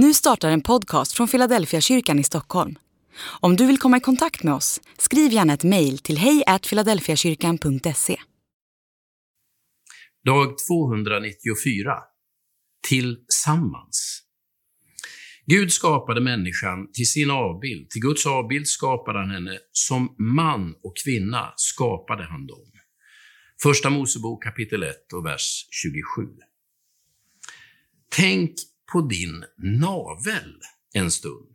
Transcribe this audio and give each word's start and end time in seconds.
Nu 0.00 0.14
startar 0.14 0.50
en 0.50 0.60
podcast 0.60 1.12
från 1.12 1.28
Philadelphia 1.28 1.80
kyrkan 1.80 2.18
i 2.18 2.24
Stockholm. 2.24 2.78
Om 3.40 3.56
du 3.56 3.66
vill 3.66 3.78
komma 3.78 3.96
i 3.96 4.00
kontakt 4.00 4.42
med 4.42 4.54
oss, 4.54 4.80
skriv 4.98 5.32
gärna 5.32 5.54
ett 5.54 5.64
mejl 5.64 5.98
till 5.98 6.18
hejfiladelfiakyrkan.se. 6.18 8.16
Dag 10.24 10.54
294. 10.68 11.94
Tillsammans. 12.88 14.22
Gud 15.46 15.72
skapade 15.72 16.20
människan 16.20 16.92
till 16.92 17.10
sin 17.10 17.30
avbild. 17.30 17.90
Till 17.90 18.02
Guds 18.02 18.26
avbild 18.26 18.68
skapade 18.68 19.18
han 19.18 19.30
henne. 19.30 19.58
Som 19.72 20.16
man 20.18 20.74
och 20.82 20.92
kvinna 21.04 21.52
skapade 21.56 22.24
han 22.24 22.46
dem. 22.46 22.72
Första 23.62 23.90
Mosebok 23.90 24.42
kapitel 24.42 24.82
1 24.82 25.12
och 25.12 25.26
vers 25.26 25.66
27. 25.70 26.22
Tänk 28.16 28.54
på 28.92 29.00
din 29.00 29.44
navel 29.56 30.54
en 30.94 31.10
stund. 31.10 31.54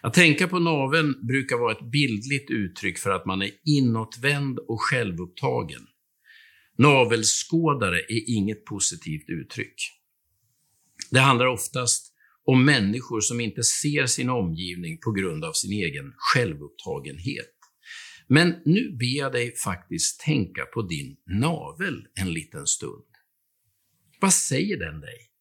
Att 0.00 0.14
tänka 0.14 0.48
på 0.48 0.58
naveln 0.58 1.26
brukar 1.26 1.56
vara 1.56 1.72
ett 1.72 1.90
bildligt 1.90 2.50
uttryck 2.50 2.98
för 2.98 3.10
att 3.10 3.26
man 3.26 3.42
är 3.42 3.50
inåtvänd 3.64 4.58
och 4.58 4.82
självupptagen. 4.82 5.86
Navelskådare 6.78 7.98
är 7.98 8.30
inget 8.36 8.64
positivt 8.64 9.28
uttryck. 9.28 9.74
Det 11.10 11.20
handlar 11.20 11.46
oftast 11.46 12.14
om 12.44 12.64
människor 12.64 13.20
som 13.20 13.40
inte 13.40 13.62
ser 13.62 14.06
sin 14.06 14.28
omgivning 14.28 14.98
på 14.98 15.12
grund 15.12 15.44
av 15.44 15.52
sin 15.52 15.72
egen 15.72 16.12
självupptagenhet. 16.16 17.54
Men 18.26 18.54
nu 18.64 18.96
ber 18.98 19.18
jag 19.18 19.32
dig 19.32 19.56
faktiskt 19.56 20.20
tänka 20.20 20.64
på 20.64 20.82
din 20.82 21.16
navel 21.26 22.06
en 22.20 22.32
liten 22.32 22.66
stund. 22.66 23.04
Vad 24.20 24.34
säger 24.34 24.78
den 24.78 25.00
dig? 25.00 25.31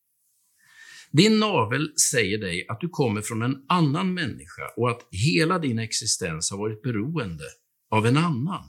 Din 1.14 1.40
navel 1.40 1.94
säger 2.12 2.38
dig 2.38 2.66
att 2.70 2.82
du 2.82 2.90
kommer 2.90 3.22
från 3.22 3.42
en 3.42 3.66
annan 3.68 4.14
människa 4.14 4.68
och 4.78 4.90
att 4.90 5.08
hela 5.12 5.60
din 5.60 5.80
existens 5.80 6.52
har 6.52 6.58
varit 6.58 6.82
beroende 6.82 7.44
av 7.92 8.06
en 8.06 8.18
annan. 8.18 8.64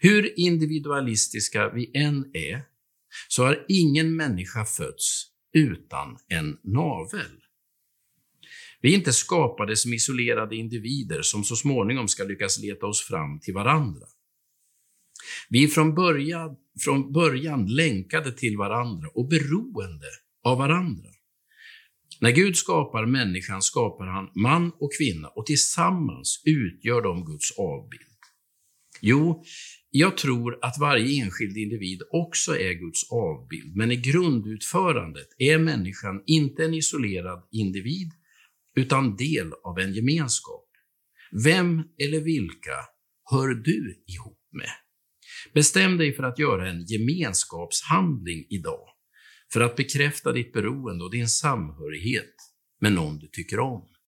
Hur 0.00 0.38
individualistiska 0.38 1.68
vi 1.68 1.90
än 1.94 2.30
är, 2.32 2.62
så 3.28 3.44
har 3.44 3.64
ingen 3.68 4.16
människa 4.16 4.64
fötts 4.64 5.26
utan 5.52 6.18
en 6.28 6.58
navel. 6.62 7.42
Vi 8.80 8.92
är 8.92 8.96
inte 8.96 9.12
skapade 9.12 9.76
som 9.76 9.92
isolerade 9.92 10.56
individer 10.56 11.22
som 11.22 11.44
så 11.44 11.56
småningom 11.56 12.08
ska 12.08 12.24
lyckas 12.24 12.58
leta 12.58 12.86
oss 12.86 13.02
fram 13.02 13.40
till 13.40 13.54
varandra. 13.54 14.06
Vi 15.48 15.64
är 15.64 15.68
från 15.68 15.94
början, 15.94 16.56
från 16.84 17.12
början 17.12 17.66
länkade 17.66 18.32
till 18.32 18.56
varandra 18.56 19.08
och 19.14 19.28
beroende 19.28 20.06
av 20.44 20.58
varandra. 20.58 21.08
När 22.20 22.30
Gud 22.30 22.56
skapar 22.56 23.06
människan 23.06 23.62
skapar 23.62 24.06
han 24.06 24.30
man 24.34 24.72
och 24.80 24.90
kvinna 24.98 25.28
och 25.28 25.46
tillsammans 25.46 26.42
utgör 26.44 27.02
de 27.02 27.24
Guds 27.24 27.58
avbild. 27.58 28.02
Jo, 29.00 29.44
jag 29.90 30.16
tror 30.16 30.58
att 30.62 30.78
varje 30.80 31.24
enskild 31.24 31.56
individ 31.56 32.02
också 32.10 32.58
är 32.58 32.72
Guds 32.72 33.12
avbild, 33.12 33.76
men 33.76 33.92
i 33.92 33.96
grundutförandet 33.96 35.28
är 35.38 35.58
människan 35.58 36.22
inte 36.26 36.64
en 36.64 36.74
isolerad 36.74 37.48
individ, 37.52 38.10
utan 38.76 39.16
del 39.16 39.52
av 39.64 39.78
en 39.78 39.92
gemenskap. 39.92 40.64
Vem 41.44 41.82
eller 41.98 42.20
vilka 42.20 42.76
hör 43.30 43.48
du 43.48 44.04
ihop 44.06 44.40
med? 44.52 44.70
Bestäm 45.54 45.96
dig 45.96 46.12
för 46.12 46.22
att 46.22 46.38
göra 46.38 46.70
en 46.70 46.84
gemenskapshandling 46.84 48.46
idag 48.50 48.88
för 49.52 49.60
att 49.60 49.76
bekräfta 49.76 50.32
ditt 50.32 50.52
beroende 50.52 51.04
och 51.04 51.10
din 51.10 51.28
samhörighet 51.28 52.34
med 52.80 52.92
någon 52.92 53.18
du 53.18 53.28
tycker 53.28 53.60
om. 53.60 53.88